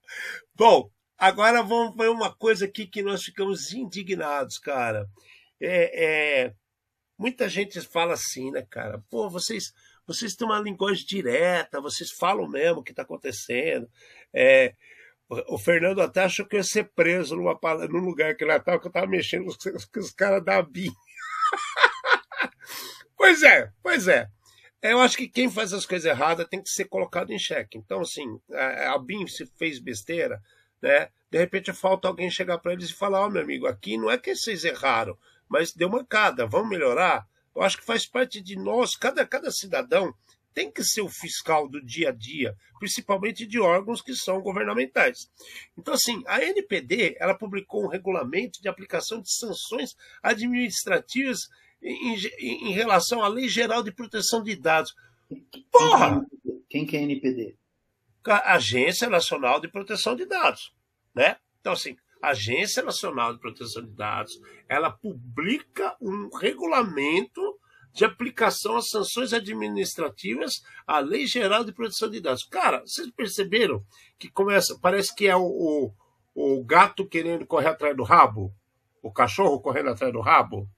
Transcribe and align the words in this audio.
Bom, 0.54 0.90
agora 1.18 1.62
vamos 1.62 1.96
ver 1.96 2.08
uma 2.08 2.34
coisa 2.34 2.64
aqui 2.66 2.86
que 2.86 3.02
nós 3.02 3.22
ficamos 3.22 3.72
indignados, 3.72 4.58
cara. 4.58 5.06
É, 5.60 6.04
é, 6.44 6.54
muita 7.18 7.48
gente 7.48 7.80
fala 7.80 8.14
assim, 8.14 8.50
né, 8.50 8.66
cara? 8.68 9.02
Pô, 9.10 9.28
vocês, 9.28 9.72
vocês 10.06 10.34
têm 10.34 10.46
uma 10.46 10.60
linguagem 10.60 11.06
direta, 11.06 11.80
vocês 11.80 12.10
falam 12.10 12.48
mesmo 12.48 12.80
o 12.80 12.82
que 12.82 12.92
está 12.92 13.02
acontecendo. 13.02 13.88
É, 14.32 14.74
o 15.48 15.58
Fernando 15.58 16.02
até 16.02 16.24
achou 16.24 16.46
que 16.46 16.56
eu 16.56 16.58
ia 16.58 16.64
ser 16.64 16.90
preso 16.94 17.36
numa, 17.36 17.58
num 17.88 18.04
lugar 18.04 18.34
que 18.34 18.44
ele 18.44 18.52
estava, 18.54 18.78
que 18.78 18.86
eu 18.86 18.90
estava 18.90 19.06
mexendo 19.06 19.44
com 19.44 19.50
os, 19.50 19.88
os 19.96 20.10
caras 20.12 20.44
da 20.44 20.60
BIM. 20.62 20.92
pois 23.16 23.42
é, 23.42 23.70
pois 23.82 24.08
é. 24.08 24.28
Eu 24.82 24.98
acho 24.98 25.16
que 25.16 25.28
quem 25.28 25.48
faz 25.48 25.72
as 25.72 25.86
coisas 25.86 26.10
erradas 26.10 26.48
tem 26.48 26.60
que 26.60 26.68
ser 26.68 26.86
colocado 26.86 27.32
em 27.32 27.38
xeque. 27.38 27.78
Então, 27.78 28.00
assim, 28.00 28.40
a, 28.50 28.94
a 28.94 28.98
BIM 28.98 29.28
se 29.28 29.46
fez 29.46 29.78
besteira, 29.78 30.42
né? 30.82 31.08
De 31.30 31.38
repente 31.38 31.72
falta 31.72 32.08
alguém 32.08 32.28
chegar 32.28 32.58
para 32.58 32.72
eles 32.72 32.90
e 32.90 32.94
falar: 32.94 33.20
Ó, 33.20 33.26
oh, 33.26 33.30
meu 33.30 33.42
amigo, 33.42 33.66
aqui 33.66 33.96
não 33.96 34.10
é 34.10 34.18
que 34.18 34.34
vocês 34.34 34.64
erraram, 34.64 35.16
mas 35.48 35.72
deu 35.72 35.88
mancada, 35.88 36.46
vamos 36.46 36.68
melhorar. 36.68 37.26
Eu 37.54 37.62
acho 37.62 37.78
que 37.78 37.84
faz 37.84 38.06
parte 38.06 38.40
de 38.40 38.56
nós, 38.56 38.96
cada, 38.96 39.24
cada 39.24 39.50
cidadão 39.52 40.12
tem 40.52 40.70
que 40.70 40.84
ser 40.84 41.00
o 41.00 41.08
fiscal 41.08 41.68
do 41.68 41.82
dia 41.82 42.10
a 42.10 42.12
dia, 42.12 42.54
principalmente 42.78 43.46
de 43.46 43.58
órgãos 43.58 44.02
que 44.02 44.14
são 44.14 44.40
governamentais. 44.40 45.30
Então, 45.78 45.94
assim, 45.94 46.22
a 46.26 46.42
NPD 46.42 47.16
ela 47.18 47.34
publicou 47.34 47.84
um 47.84 47.88
regulamento 47.88 48.60
de 48.60 48.68
aplicação 48.68 49.20
de 49.20 49.32
sanções 49.32 49.96
administrativas 50.22 51.48
em, 51.82 52.14
em, 52.68 52.72
relação 52.72 53.22
à 53.22 53.28
Lei 53.28 53.48
Geral 53.48 53.82
de 53.82 53.92
Proteção 53.92 54.42
de 54.42 54.54
Dados. 54.54 54.94
Porra! 55.70 56.24
Quem 56.68 56.86
que 56.86 56.96
é 56.96 57.00
a 57.00 57.02
NPD? 57.02 57.56
A 58.24 58.54
Agência 58.54 59.08
Nacional 59.08 59.60
de 59.60 59.68
Proteção 59.68 60.14
de 60.14 60.24
Dados, 60.24 60.72
né? 61.14 61.36
Então, 61.60 61.72
assim, 61.72 61.96
a 62.22 62.30
Agência 62.30 62.82
Nacional 62.82 63.32
de 63.32 63.40
Proteção 63.40 63.82
de 63.82 63.90
Dados, 63.90 64.38
ela 64.68 64.90
publica 64.90 65.96
um 66.00 66.28
regulamento 66.36 67.58
de 67.92 68.04
aplicação 68.04 68.76
às 68.76 68.88
sanções 68.88 69.32
administrativas 69.32 70.62
à 70.86 70.98
Lei 70.98 71.26
Geral 71.26 71.64
de 71.64 71.72
Proteção 71.72 72.08
de 72.08 72.20
Dados. 72.20 72.44
Cara, 72.44 72.80
vocês 72.80 73.10
perceberam 73.10 73.84
que 74.18 74.30
começa, 74.30 74.78
parece 74.80 75.14
que 75.14 75.26
é 75.26 75.36
o, 75.36 75.42
o, 75.42 75.92
o 76.34 76.64
gato 76.64 77.06
querendo 77.06 77.46
correr 77.46 77.68
atrás 77.68 77.96
do 77.96 78.02
rabo? 78.02 78.54
O 79.02 79.12
cachorro 79.12 79.60
correndo 79.60 79.90
atrás 79.90 80.12
do 80.12 80.20
rabo? 80.20 80.68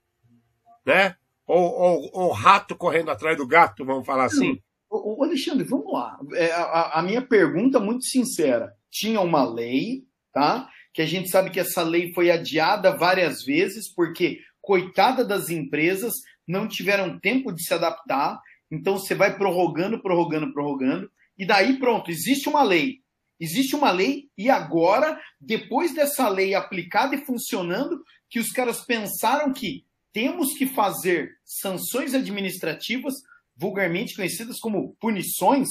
Né? 0.85 1.17
Ou, 1.47 1.63
ou, 1.63 2.11
ou 2.13 2.29
o 2.29 2.33
rato 2.33 2.77
correndo 2.77 3.11
atrás 3.11 3.37
do 3.37 3.47
gato, 3.47 3.85
vamos 3.85 4.07
falar 4.07 4.25
assim? 4.25 4.61
Ô, 4.89 5.23
Alexandre, 5.25 5.65
vamos 5.65 5.93
lá. 5.93 6.19
É, 6.35 6.53
a, 6.53 7.01
a 7.01 7.03
minha 7.03 7.21
pergunta, 7.21 7.81
muito 7.81 8.05
sincera. 8.05 8.73
Tinha 8.91 9.21
uma 9.21 9.45
lei, 9.45 10.05
tá? 10.33 10.69
Que 10.93 11.03
a 11.03 11.07
gente 11.07 11.29
sabe 11.29 11.51
que 11.51 11.61
essa 11.61 11.83
lei 11.83 12.13
foi 12.13 12.31
adiada 12.31 12.97
várias 12.97 13.43
vezes, 13.45 13.93
porque, 13.93 14.41
coitada 14.61 15.25
das 15.25 15.51
empresas, 15.51 16.15
não 16.47 16.69
tiveram 16.69 17.19
tempo 17.19 17.53
de 17.53 17.65
se 17.65 17.75
adaptar, 17.75 18.41
então 18.71 18.99
você 18.99 19.15
vai 19.15 19.37
prorrogando, 19.37 20.01
prorrogando, 20.01 20.53
prorrogando, 20.53 21.11
e 21.37 21.47
daí 21.47 21.79
pronto, 21.79 22.11
existe 22.11 22.49
uma 22.49 22.63
lei. 22.63 23.01
Existe 23.41 23.75
uma 23.75 23.91
lei, 23.91 24.29
e 24.39 24.49
agora, 24.49 25.21
depois 25.41 25.93
dessa 25.93 26.29
lei 26.29 26.55
aplicada 26.55 27.15
e 27.17 27.25
funcionando, 27.25 28.03
que 28.31 28.39
os 28.39 28.53
caras 28.53 28.81
pensaram 28.81 29.53
que 29.53 29.85
temos 30.15 30.55
que 30.55 30.69
fazer 30.69 31.37
sanções 31.45 32.15
administrativas, 32.15 33.15
vulgarmente 33.57 34.15
conhecidas 34.15 34.61
como 34.61 34.95
punições. 35.01 35.69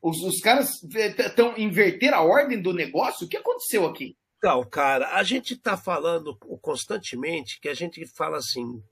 Os, 0.00 0.22
os 0.22 0.40
caras 0.40 0.82
estão 0.82 1.56
inverter 1.58 2.14
a 2.14 2.22
ordem 2.22 2.60
do 2.60 2.72
negócio. 2.72 3.26
O 3.26 3.28
que 3.28 3.36
aconteceu 3.36 3.86
aqui? 3.86 4.16
Então, 4.38 4.64
cara, 4.64 5.14
a 5.14 5.22
gente 5.22 5.52
está 5.52 5.76
falando 5.76 6.34
constantemente 6.62 7.60
que 7.60 7.68
a 7.68 7.74
gente 7.74 8.04
fala 8.06 8.38
assim: 8.38 8.82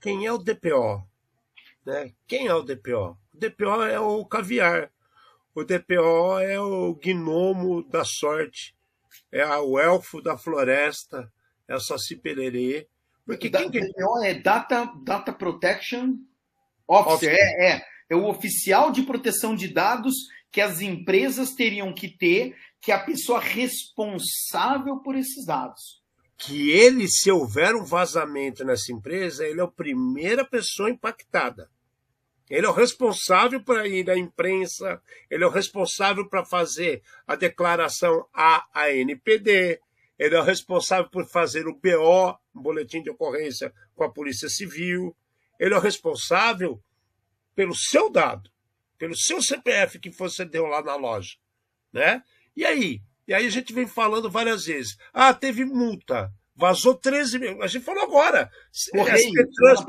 quem 0.00 0.24
é 0.24 0.32
o 0.32 0.38
DPO? 0.38 1.04
Né? 1.84 2.14
Quem 2.28 2.46
é 2.46 2.54
o 2.54 2.62
DPO? 2.62 3.18
O 3.34 3.38
DPO 3.38 3.82
é 3.82 3.98
o 3.98 4.24
caviar. 4.24 4.90
O 5.52 5.64
DPO 5.64 6.38
é 6.38 6.60
o 6.60 6.94
gnomo 6.94 7.82
da 7.82 8.04
sorte. 8.04 8.76
É 9.32 9.44
o 9.58 9.80
elfo 9.80 10.22
da 10.22 10.38
floresta. 10.38 11.30
É 11.66 11.74
o 11.74 11.80
Saci 11.80 12.14
Pererê. 12.14 12.88
Porque 13.26 13.50
da, 13.50 13.68
quem... 13.68 13.82
DPO 13.82 14.22
é 14.22 14.34
Data, 14.34 14.90
Data 15.02 15.32
Protection 15.32 16.14
Officer. 16.88 17.34
É, 17.34 17.72
é, 17.72 17.86
é 18.08 18.16
o 18.16 18.26
oficial 18.26 18.90
de 18.92 19.02
proteção 19.02 19.54
de 19.54 19.68
dados 19.68 20.14
que 20.50 20.60
as 20.60 20.80
empresas 20.80 21.50
teriam 21.50 21.92
que 21.92 22.08
ter, 22.08 22.56
que 22.80 22.92
é 22.92 22.94
a 22.94 23.04
pessoa 23.04 23.40
responsável 23.40 24.98
por 24.98 25.16
esses 25.16 25.44
dados 25.44 26.06
que 26.36 26.70
ele, 26.70 27.08
se 27.08 27.30
houver 27.30 27.74
um 27.74 27.84
vazamento 27.84 28.64
nessa 28.64 28.92
empresa, 28.92 29.46
ele 29.46 29.60
é 29.60 29.64
a 29.64 29.68
primeira 29.68 30.44
pessoa 30.44 30.90
impactada. 30.90 31.70
Ele 32.48 32.66
é 32.66 32.68
o 32.68 32.72
responsável 32.72 33.62
para 33.62 33.88
ir 33.88 34.08
à 34.10 34.16
imprensa, 34.16 35.00
ele 35.30 35.42
é 35.42 35.46
o 35.46 35.50
responsável 35.50 36.28
para 36.28 36.44
fazer 36.44 37.02
a 37.26 37.34
declaração 37.34 38.26
à 38.32 38.66
ANPD, 38.74 39.80
ele 40.18 40.34
é 40.34 40.38
o 40.38 40.44
responsável 40.44 41.10
por 41.10 41.26
fazer 41.26 41.66
o 41.66 41.74
BO, 41.74 42.38
um 42.56 42.62
boletim 42.62 43.02
de 43.02 43.10
ocorrência 43.10 43.72
com 43.94 44.04
a 44.04 44.10
Polícia 44.10 44.48
Civil, 44.48 45.14
ele 45.58 45.74
é 45.74 45.76
o 45.76 45.80
responsável 45.80 46.82
pelo 47.54 47.74
seu 47.74 48.10
dado, 48.10 48.50
pelo 48.98 49.16
seu 49.16 49.42
CPF 49.42 49.98
que 49.98 50.10
você 50.10 50.44
deu 50.44 50.66
lá 50.66 50.82
na 50.82 50.96
loja, 50.96 51.36
né? 51.92 52.22
E 52.56 52.64
aí, 52.64 53.02
e 53.28 53.34
aí 53.34 53.46
a 53.46 53.50
gente 53.50 53.72
vem 53.72 53.86
falando 53.86 54.30
várias 54.30 54.64
vezes. 54.64 54.96
Ah, 55.12 55.34
teve 55.34 55.64
multa. 55.64 56.32
Vazou 56.54 56.94
13 56.94 57.38
mil. 57.38 57.62
A 57.62 57.66
gente 57.66 57.84
falou 57.84 58.02
agora. 58.02 58.50
Correio, 58.92 59.50
Trans, 59.54 59.80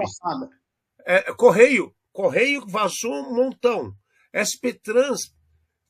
é, 1.06 1.34
Correio. 1.34 1.96
Correio 2.12 2.66
vazou 2.68 3.14
um 3.14 3.36
montão. 3.36 3.96
SP 4.34 4.74
Trans 4.74 5.34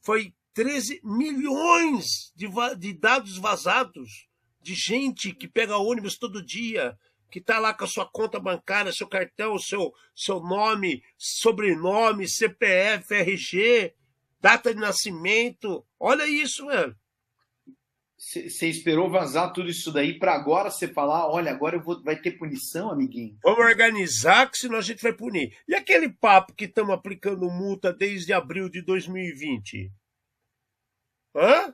foi 0.02 0.36
13 0.54 1.00
milhões 1.04 2.32
de, 2.36 2.48
de 2.78 2.94
dados 2.94 3.38
vazados 3.38 4.28
de 4.68 4.76
gente 4.76 5.34
que 5.34 5.48
pega 5.48 5.78
ônibus 5.78 6.18
todo 6.18 6.46
dia, 6.46 6.98
que 7.32 7.40
está 7.40 7.58
lá 7.58 7.74
com 7.74 7.86
a 7.86 7.88
sua 7.88 8.06
conta 8.06 8.38
bancária, 8.38 8.92
seu 8.92 9.08
cartão, 9.08 9.58
seu, 9.58 9.94
seu 10.14 10.42
nome, 10.42 11.02
sobrenome, 11.18 12.28
CPF, 12.28 13.14
RG, 13.14 13.94
data 14.42 14.74
de 14.74 14.80
nascimento. 14.82 15.86
Olha 15.98 16.28
isso, 16.28 16.68
velho. 16.68 16.94
Você 18.18 18.68
esperou 18.68 19.10
vazar 19.10 19.54
tudo 19.54 19.70
isso 19.70 19.90
daí 19.90 20.20
para 20.20 20.34
agora 20.34 20.70
você 20.70 20.86
falar, 20.86 21.30
olha, 21.30 21.52
agora 21.52 21.78
eu 21.78 21.82
vou, 21.82 22.04
vai 22.04 22.20
ter 22.20 22.32
punição, 22.32 22.92
amiguinho? 22.92 23.38
Vamos 23.42 23.64
organizar, 23.64 24.52
que 24.52 24.58
senão 24.58 24.80
a 24.80 24.82
gente 24.82 25.02
vai 25.02 25.14
punir. 25.14 25.56
E 25.66 25.76
aquele 25.76 26.10
papo 26.10 26.54
que 26.54 26.66
estamos 26.66 26.94
aplicando 26.94 27.50
multa 27.50 27.94
desde 27.94 28.34
abril 28.34 28.68
de 28.68 28.82
2020? 28.82 29.94
Hã? 31.36 31.74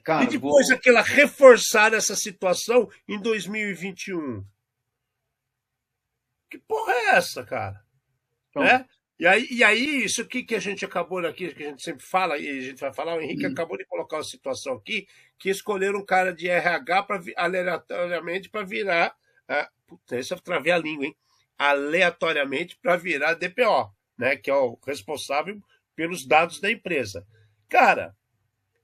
Cara, 0.00 0.24
e 0.24 0.28
depois 0.28 0.68
vou... 0.68 0.76
aquela 0.76 1.02
reforçar 1.02 1.92
essa 1.92 2.16
situação 2.16 2.90
em 3.08 3.20
2021. 3.20 4.44
Que 6.50 6.58
porra 6.58 6.92
é 6.92 7.06
essa, 7.16 7.44
cara? 7.44 7.82
Então, 8.50 8.62
né? 8.62 8.86
E 9.18 9.26
aí, 9.26 9.46
e 9.50 9.62
aí, 9.62 10.04
isso 10.04 10.20
aqui 10.20 10.42
que 10.42 10.54
a 10.54 10.58
gente 10.58 10.84
acabou 10.84 11.24
aqui, 11.24 11.54
que 11.54 11.62
a 11.62 11.68
gente 11.68 11.82
sempre 11.82 12.04
fala, 12.04 12.36
e 12.38 12.58
a 12.58 12.60
gente 12.60 12.80
vai 12.80 12.92
falar, 12.92 13.14
o 13.14 13.20
Henrique 13.20 13.46
uhum. 13.46 13.52
acabou 13.52 13.78
de 13.78 13.84
colocar 13.84 14.16
uma 14.16 14.24
situação 14.24 14.74
aqui, 14.74 15.06
que 15.38 15.48
escolheram 15.48 16.00
um 16.00 16.04
cara 16.04 16.34
de 16.34 16.48
RH 16.48 17.02
pra, 17.04 17.20
aleatoriamente 17.36 18.48
para 18.48 18.66
virar. 18.66 19.14
Ah, 19.48 19.70
puta, 19.86 20.18
esse 20.18 20.34
eu 20.34 20.40
travei 20.40 20.72
a 20.72 20.78
língua, 20.78 21.06
hein? 21.06 21.16
Aleatoriamente 21.56 22.76
para 22.82 22.96
virar 22.96 23.34
DPO, 23.34 23.94
né? 24.18 24.36
Que 24.36 24.50
é 24.50 24.54
o 24.54 24.78
responsável 24.84 25.60
pelos 25.94 26.26
dados 26.26 26.60
da 26.60 26.70
empresa. 26.70 27.24
Cara, 27.68 28.16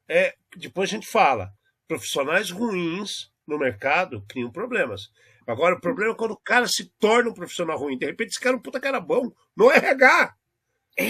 é, 0.08 0.34
depois 0.56 0.90
a 0.90 0.94
gente 0.94 1.06
fala, 1.06 1.52
profissionais 1.86 2.50
ruins 2.50 3.30
no 3.46 3.58
mercado 3.58 4.24
criam 4.28 4.50
problemas. 4.50 5.10
Agora, 5.46 5.76
o 5.76 5.80
problema 5.80 6.12
é 6.12 6.16
quando 6.16 6.32
o 6.32 6.40
cara 6.40 6.66
se 6.66 6.92
torna 6.98 7.30
um 7.30 7.34
profissional 7.34 7.78
ruim. 7.78 7.96
De 7.96 8.04
repente, 8.04 8.30
esse 8.30 8.40
cara 8.40 8.54
é 8.54 8.58
um 8.58 8.62
puta 8.62 8.78
cara 8.78 9.00
bom. 9.00 9.32
No 9.56 9.70
RH. 9.70 10.34
É, 10.98 11.04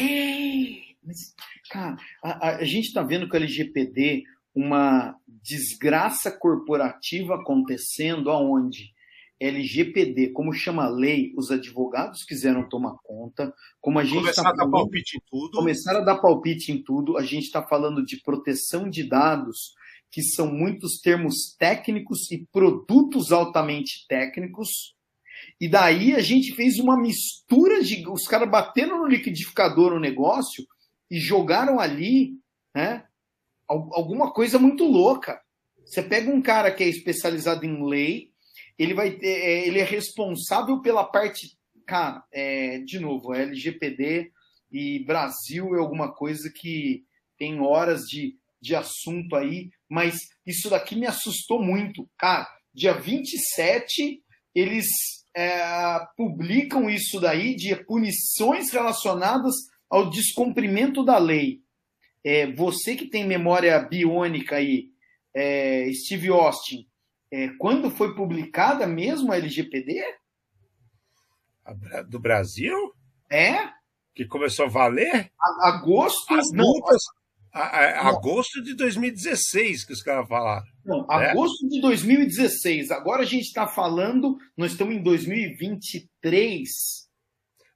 mas, 1.02 1.34
cara, 1.70 1.96
a, 2.22 2.56
a 2.56 2.64
gente 2.64 2.86
está 2.86 3.02
vendo 3.02 3.28
com 3.28 3.34
o 3.34 3.36
LGPD 3.36 4.24
uma 4.54 5.16
desgraça 5.42 6.30
corporativa 6.30 7.34
acontecendo 7.34 8.30
aonde 8.30 8.92
LGPD, 9.40 10.30
como 10.32 10.52
chama 10.52 10.84
a 10.84 10.88
lei, 10.88 11.32
os 11.36 11.50
advogados 11.50 12.24
quiseram 12.24 12.68
tomar 12.68 12.96
conta, 13.04 13.54
como 13.80 13.98
a 13.98 14.04
gente 14.04 14.18
começaram 14.18 14.56
tá 14.56 14.62
a 14.62 14.66
dar 14.66 14.70
palpite 14.70 15.16
em 15.16 15.20
tudo, 15.30 15.58
começaram 15.58 16.00
a 16.00 16.04
dar 16.04 16.16
palpite 16.16 16.72
em 16.72 16.82
tudo. 16.82 17.16
A 17.16 17.22
gente 17.22 17.44
está 17.44 17.62
falando 17.62 18.04
de 18.04 18.20
proteção 18.22 18.90
de 18.90 19.04
dados 19.04 19.74
que 20.10 20.22
são 20.22 20.52
muitos 20.52 21.00
termos 21.00 21.54
técnicos 21.58 22.30
e 22.30 22.46
produtos 22.50 23.30
altamente 23.30 24.06
técnicos. 24.08 24.94
E 25.60 25.68
daí 25.68 26.14
a 26.14 26.20
gente 26.20 26.54
fez 26.54 26.78
uma 26.78 27.00
mistura 27.00 27.82
de. 27.82 28.08
Os 28.08 28.26
caras 28.26 28.50
bateram 28.50 28.98
no 28.98 29.06
liquidificador 29.06 29.92
o 29.92 30.00
negócio 30.00 30.66
e 31.10 31.18
jogaram 31.18 31.78
ali 31.78 32.34
né, 32.74 33.04
alguma 33.68 34.32
coisa 34.32 34.58
muito 34.58 34.84
louca. 34.84 35.40
Você 35.84 36.02
pega 36.02 36.30
um 36.30 36.42
cara 36.42 36.70
que 36.70 36.82
é 36.82 36.88
especializado 36.88 37.64
em 37.64 37.88
lei, 37.88 38.30
ele 38.78 38.94
vai 38.94 39.10
ter, 39.10 39.26
é, 39.26 39.66
ele 39.66 39.80
é 39.80 39.84
responsável 39.84 40.80
pela 40.80 41.04
parte, 41.04 41.58
cara, 41.86 42.22
é, 42.32 42.78
de 42.78 42.98
novo, 42.98 43.34
LGPD 43.34 44.30
e 44.70 45.04
Brasil 45.04 45.74
é 45.74 45.78
alguma 45.78 46.12
coisa 46.14 46.50
que 46.54 47.04
tem 47.38 47.60
horas 47.60 48.02
de, 48.02 48.36
de 48.60 48.74
assunto 48.74 49.34
aí, 49.34 49.70
mas 49.88 50.16
isso 50.46 50.70
daqui 50.70 50.94
me 50.94 51.06
assustou 51.06 51.62
muito. 51.62 52.08
Cara, 52.16 52.48
dia 52.74 52.94
27 52.94 54.22
eles 54.54 54.86
é, 55.36 56.00
publicam 56.16 56.90
isso 56.90 57.20
daí 57.20 57.54
de 57.54 57.74
punições 57.84 58.72
relacionadas 58.72 59.54
ao 59.88 60.10
descumprimento 60.10 61.04
da 61.04 61.16
lei. 61.18 61.60
É, 62.24 62.50
você 62.52 62.96
que 62.96 63.06
tem 63.06 63.24
memória 63.24 63.78
biônica 63.78 64.56
aí, 64.56 64.90
é, 65.32 65.88
Steve 65.92 66.28
Austin, 66.28 66.87
é, 67.30 67.48
quando 67.58 67.90
foi 67.90 68.14
publicada 68.14 68.86
mesmo 68.86 69.32
a 69.32 69.36
LGPD? 69.36 70.02
Do 72.08 72.18
Brasil? 72.18 72.74
É? 73.30 73.68
Que 74.14 74.24
começou 74.24 74.64
a 74.66 74.68
valer? 74.68 75.30
A, 75.38 75.68
agosto? 75.68 76.32
As 76.34 76.50
multas, 76.50 77.02
a, 77.52 77.60
a, 77.60 78.08
agosto 78.08 78.62
de 78.62 78.74
2016 78.74 79.84
que 79.84 79.92
os 79.92 80.02
caras 80.02 80.26
falaram. 80.26 80.64
Não, 80.84 81.06
né? 81.06 81.30
agosto 81.30 81.68
de 81.68 81.80
2016. 81.82 82.90
Agora 82.90 83.22
a 83.22 83.26
gente 83.26 83.44
está 83.44 83.66
falando, 83.66 84.38
nós 84.56 84.72
estamos 84.72 84.94
em 84.94 85.02
2023. 85.02 86.70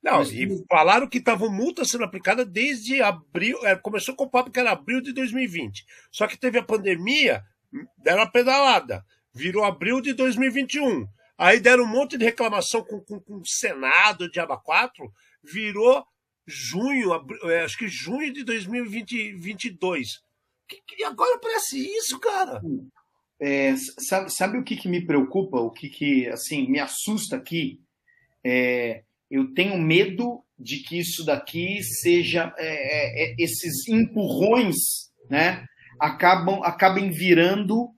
Não, 0.03 0.19
nós... 0.19 0.33
e 0.33 0.49
falaram 0.71 1.07
que 1.07 1.19
estavam 1.19 1.51
multas 1.51 1.91
sendo 1.91 2.05
aplicadas 2.05 2.47
desde 2.49 3.03
abril. 3.03 3.59
É, 3.67 3.77
começou 3.77 4.17
com 4.17 4.25
o 4.25 4.31
papo 4.31 4.51
que 4.51 4.59
era 4.59 4.73
abril 4.73 5.03
de 5.03 5.13
2020. 5.13 5.85
Só 6.11 6.27
que 6.27 6.39
teve 6.39 6.59
a 6.59 6.65
pandemia, 6.65 7.43
deram 7.99 8.23
a 8.23 8.31
pedalada 8.31 9.05
virou 9.35 9.65
abril 9.65 10.01
de 10.01 10.13
2021. 10.13 11.07
Aí 11.37 11.59
deram 11.59 11.85
um 11.85 11.89
monte 11.89 12.17
de 12.17 12.25
reclamação 12.25 12.85
com, 12.85 13.01
com, 13.01 13.21
com 13.21 13.37
o 13.37 13.47
Senado 13.47 14.31
de 14.31 14.39
aba 14.39 14.57
4, 14.57 15.11
virou 15.43 16.05
junho, 16.47 17.13
abril, 17.13 17.51
é, 17.51 17.65
acho 17.65 17.79
que 17.79 17.89
junho 17.89 18.33
de 18.33 18.45
2022. 18.45 20.21
E 20.99 21.05
agora 21.05 21.39
parece 21.39 21.79
isso, 21.79 22.19
cara. 22.19 22.61
É, 23.41 23.75
sabe, 23.99 24.33
sabe 24.33 24.59
o 24.59 24.63
que, 24.63 24.77
que 24.77 24.89
me 24.89 25.05
preocupa? 25.05 25.59
O 25.59 25.71
que, 25.71 25.89
que 25.89 26.29
assim 26.29 26.69
me 26.69 26.79
assusta 26.79 27.37
aqui? 27.37 27.81
É, 28.45 29.03
eu 29.31 29.53
tenho 29.53 29.79
medo 29.79 30.45
de 30.59 30.79
que 30.79 30.99
isso 30.99 31.25
daqui 31.25 31.83
seja 31.83 32.55
é, 32.57 32.67
é, 32.67 33.33
é 33.33 33.35
esses 33.39 33.89
empurrões, 33.89 34.77
né? 35.29 35.67
Acabam 35.99 36.63
acabem 36.63 37.11
virando 37.11 37.91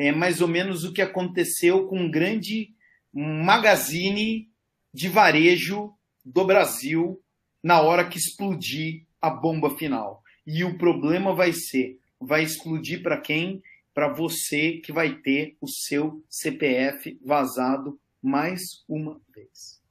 é 0.00 0.10
mais 0.10 0.40
ou 0.40 0.48
menos 0.48 0.82
o 0.82 0.94
que 0.94 1.02
aconteceu 1.02 1.86
com 1.86 1.98
um 1.98 2.10
grande 2.10 2.74
magazine 3.12 4.48
de 4.94 5.08
varejo 5.10 5.92
do 6.24 6.42
Brasil 6.46 7.22
na 7.62 7.82
hora 7.82 8.08
que 8.08 8.16
explodir 8.16 9.04
a 9.20 9.28
bomba 9.28 9.76
final. 9.76 10.22
E 10.46 10.64
o 10.64 10.78
problema 10.78 11.34
vai 11.34 11.52
ser, 11.52 11.98
vai 12.18 12.42
explodir 12.42 13.02
para 13.02 13.20
quem? 13.20 13.62
Para 13.92 14.08
você 14.08 14.78
que 14.78 14.90
vai 14.90 15.16
ter 15.16 15.58
o 15.60 15.68
seu 15.68 16.24
CPF 16.30 17.20
vazado 17.22 18.00
mais 18.22 18.62
uma 18.88 19.20
vez. 19.34 19.82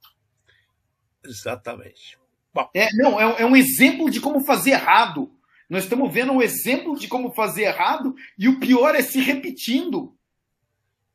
Exatamente. 1.24 2.18
Bom. 2.52 2.68
É, 2.74 2.92
não, 2.94 3.20
é, 3.20 3.42
é 3.42 3.46
um 3.46 3.54
exemplo 3.54 4.10
de 4.10 4.20
como 4.20 4.40
fazer 4.40 4.70
errado. 4.70 5.32
Nós 5.70 5.84
estamos 5.84 6.12
vendo 6.12 6.32
um 6.32 6.42
exemplo 6.42 6.98
de 6.98 7.06
como 7.06 7.30
fazer 7.30 7.62
errado 7.62 8.12
e 8.36 8.48
o 8.48 8.58
pior 8.58 8.96
é 8.96 9.02
se 9.02 9.20
repetindo. 9.20 10.18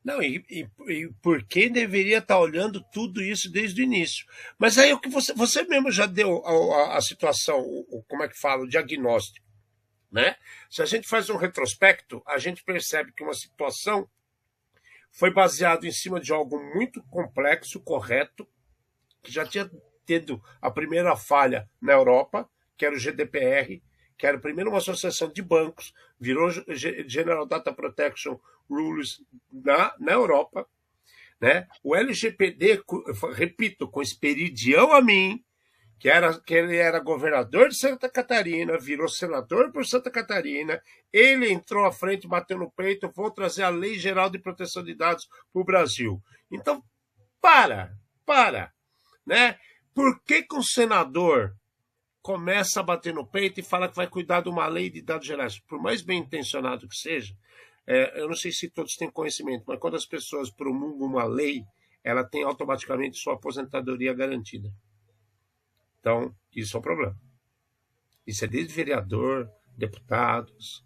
Não, 0.02 0.24
e, 0.24 0.46
e, 0.50 0.70
e 0.88 1.10
por 1.22 1.44
que 1.44 1.68
deveria 1.68 2.20
estar 2.20 2.40
olhando 2.40 2.82
tudo 2.94 3.22
isso 3.22 3.52
desde 3.52 3.82
o 3.82 3.84
início? 3.84 4.26
Mas 4.58 4.78
aí 4.78 4.94
o 4.94 5.00
que 5.00 5.10
você, 5.10 5.34
você 5.34 5.64
mesmo 5.64 5.92
já 5.92 6.06
deu 6.06 6.42
a, 6.46 6.94
a, 6.94 6.98
a 6.98 7.02
situação, 7.02 7.60
o, 7.60 8.02
como 8.08 8.24
é 8.24 8.30
que 8.30 8.40
fala, 8.40 8.64
o 8.64 8.70
diagnóstico. 8.70 9.46
Né? 10.10 10.38
Se 10.70 10.82
a 10.82 10.86
gente 10.86 11.06
faz 11.06 11.30
um 11.30 11.36
retrospecto, 11.36 12.24
a 12.26 12.38
gente 12.38 12.64
percebe 12.64 13.12
que 13.12 13.24
uma 13.24 13.34
situação 13.34 14.08
foi 15.12 15.34
baseada 15.34 15.86
em 15.86 15.92
cima 15.92 16.20
de 16.20 16.32
algo 16.32 16.64
muito 16.74 17.04
complexo, 17.04 17.82
correto, 17.82 18.48
que 19.22 19.32
já 19.32 19.46
tinha 19.46 19.70
tido 20.06 20.42
a 20.62 20.72
primeira 20.72 21.14
falha 21.18 21.70
na 21.82 21.92
Europa, 21.92 22.50
que 22.78 22.86
era 22.86 22.96
o 22.96 23.00
GDPR, 23.00 23.82
que 24.18 24.26
era 24.26 24.40
primeiro 24.40 24.70
uma 24.70 24.80
associação 24.80 25.30
de 25.30 25.42
bancos, 25.42 25.94
virou 26.20 26.50
General 27.08 27.46
Data 27.46 27.74
Protection 27.74 28.40
Rules 28.70 29.22
na, 29.52 29.94
na 30.00 30.14
Europa. 30.14 30.68
Né? 31.40 31.68
O 31.84 31.96
LGPD, 31.96 32.82
repito, 33.34 33.88
com 33.90 34.02
Esperidião 34.02 34.94
a 34.94 35.02
mim, 35.02 35.44
que, 36.00 36.10
era, 36.10 36.40
que 36.40 36.54
ele 36.54 36.78
era 36.78 37.00
governador 37.00 37.70
de 37.70 37.76
Santa 37.76 38.10
Catarina, 38.10 38.78
virou 38.78 39.08
senador 39.08 39.72
por 39.72 39.86
Santa 39.86 40.10
Catarina, 40.10 40.82
ele 41.12 41.52
entrou 41.52 41.86
à 41.86 41.92
frente, 41.92 42.28
bateu 42.28 42.58
no 42.58 42.72
peito, 42.72 43.12
vou 43.16 43.32
trazer 43.32 43.64
a 43.64 43.70
Lei 43.70 43.98
Geral 43.98 44.30
de 44.30 44.40
Proteção 44.40 44.84
de 44.84 44.96
Dados 44.96 45.28
para 45.52 45.62
o 45.62 45.66
Brasil. 45.66 46.22
Então, 46.52 46.84
para, 47.42 47.94
para. 48.26 48.72
Né? 49.26 49.58
Por 49.94 50.22
que, 50.24 50.44
que 50.44 50.56
um 50.56 50.64
senador 50.64 51.56
começa 52.26 52.80
a 52.80 52.84
bater 52.84 53.14
no 53.14 53.24
peito 53.24 53.60
e 53.60 53.64
fala 53.64 53.88
que 53.88 53.96
vai 53.96 54.08
cuidar 54.08 54.42
de 54.42 54.50
uma 54.50 54.66
lei 54.66 54.90
de 54.90 55.00
dados 55.00 55.28
gerais. 55.28 55.60
Por 55.60 55.80
mais 55.80 56.02
bem 56.02 56.22
intencionado 56.22 56.88
que 56.88 56.96
seja, 56.96 57.38
é, 57.86 58.20
eu 58.20 58.28
não 58.28 58.34
sei 58.34 58.52
se 58.52 58.68
todos 58.68 58.96
têm 58.96 59.12
conhecimento, 59.12 59.64
mas 59.68 59.80
quando 59.80 59.94
as 59.94 60.08
pessoas 60.08 60.50
promulgam 60.50 61.06
uma 61.06 61.24
lei, 61.26 61.64
ela 62.04 62.24
tem 62.24 62.44
automaticamente 62.44 63.20
sua 63.20 63.36
aposentadoria 63.36 64.12
garantida. 64.12 64.74
Então, 66.00 66.36
isso 66.52 66.76
é 66.76 66.80
um 66.80 66.82
problema. 66.82 67.16
Isso 68.26 68.44
é 68.44 68.48
desde 68.48 68.74
vereador, 68.74 69.48
deputados, 69.78 70.84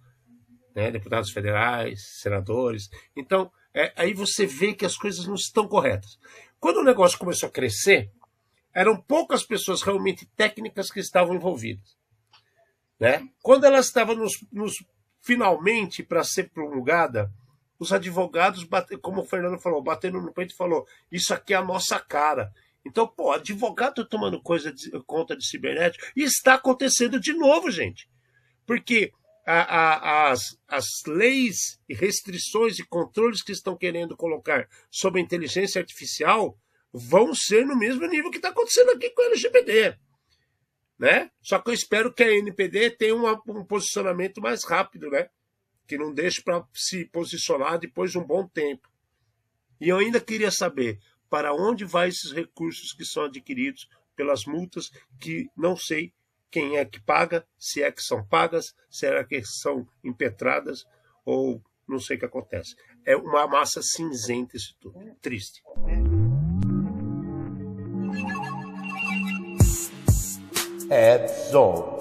né, 0.76 0.92
deputados 0.92 1.32
federais, 1.32 2.20
senadores. 2.20 2.90
Então, 3.16 3.50
é, 3.74 3.94
aí 3.96 4.14
você 4.14 4.46
vê 4.46 4.74
que 4.74 4.86
as 4.86 4.98
coisas 4.98 5.26
não 5.26 5.36
estão 5.36 5.70
corretas. 5.70 6.20
Quando 6.60 6.82
o 6.82 6.84
negócio 6.84 7.18
começou 7.18 7.48
a 7.48 7.52
crescer, 7.52 8.12
eram 8.80 8.96
poucas 8.96 9.44
pessoas 9.44 9.82
realmente 9.82 10.26
técnicas 10.38 10.90
que 10.90 11.02
estavam 11.02 11.36
envolvidas. 11.36 11.98
Né? 12.98 13.28
Quando 13.44 13.66
ela 13.66 13.80
estava 13.80 14.16
nos, 14.16 14.42
nos 14.54 14.82
finalmente 15.22 16.02
para 16.02 16.24
ser 16.24 16.50
promulgada, 16.50 17.30
os 17.78 17.92
advogados, 17.92 18.64
bate, 18.64 18.96
como 18.96 19.22
o 19.22 19.26
Fernando 19.26 19.60
falou, 19.60 19.84
batendo 19.84 20.22
no 20.22 20.32
peito 20.32 20.54
e 20.54 20.58
falou: 20.58 20.88
Isso 21.12 21.34
aqui 21.34 21.54
é 21.54 21.58
a 21.58 21.64
nossa 21.64 22.00
cara. 22.00 22.54
Então, 22.86 23.06
pô, 23.06 23.34
advogado 23.34 24.08
tomando 24.08 24.42
coisa 24.42 24.72
de, 24.72 24.90
conta 25.04 25.36
de 25.36 25.46
cibernético, 25.46 26.06
e 26.16 26.24
está 26.24 26.54
acontecendo 26.54 27.20
de 27.20 27.34
novo, 27.34 27.70
gente. 27.70 28.10
Porque 28.66 29.12
a, 29.46 29.60
a, 29.60 30.32
as, 30.32 30.58
as 30.66 30.86
leis 31.06 31.82
e 31.90 31.94
restrições 31.94 32.80
e 32.80 32.88
controles 32.88 33.44
que 33.44 33.52
estão 33.52 33.76
querendo 33.76 34.16
colocar 34.16 34.70
sobre 34.90 35.20
a 35.20 35.24
inteligência 35.24 35.82
artificial 35.82 36.58
vão 36.92 37.34
ser 37.34 37.66
no 37.66 37.78
mesmo 37.78 38.06
nível 38.08 38.32
que 38.32 38.38
está 38.38 38.50
acontecendo 38.50 38.92
aqui 38.92 39.10
com 39.12 39.22
o 39.22 39.26
LGPD. 39.26 39.98
Né? 40.98 41.32
Só 41.42 41.60
que 41.60 41.70
eu 41.70 41.74
espero 41.74 42.14
que 42.14 42.24
a 42.24 42.32
NPD 42.32 42.92
tenha 42.92 43.16
um 43.16 43.66
posicionamento 43.66 44.42
mais 44.42 44.64
rápido, 44.66 45.10
né? 45.10 45.30
que 45.88 45.98
não 45.98 46.14
deixe 46.14 46.42
para 46.44 46.64
se 46.74 47.06
posicionar 47.06 47.80
depois 47.80 48.12
de 48.12 48.20
um 48.20 48.24
bom 48.24 48.48
tempo. 48.48 48.88
E 49.82 49.90
eu 49.90 49.98
ainda 49.98 50.20
queria 50.20 50.52
saber 50.52 51.00
para 51.30 51.54
onde 51.54 51.86
vão 51.86 52.06
esses 52.06 52.32
recursos 52.32 52.92
que 52.94 53.06
são 53.06 53.24
adquiridos 53.24 53.88
pelas 54.16 54.46
multas 54.46 54.90
que 55.20 55.50
não 55.56 55.78
sei 55.78 56.14
quem 56.52 56.78
é 56.78 56.86
que 56.86 57.00
paga, 57.00 57.48
se 57.58 57.82
é 57.82 57.92
que 57.92 58.02
são 58.02 58.26
pagas, 58.26 58.74
se 58.90 59.06
é 59.06 59.24
que 59.24 59.44
são 59.44 59.88
impetradas 60.04 60.84
ou 61.26 61.62
não 61.88 62.00
sei 62.00 62.18
o 62.18 62.20
que 62.20 62.26
acontece. 62.26 62.76
É 63.06 63.16
uma 63.16 63.48
massa 63.48 63.82
cinzenta 63.82 64.58
isso 64.58 64.76
tudo. 64.80 65.00
Triste. 65.22 65.62
absorbed 70.92 71.99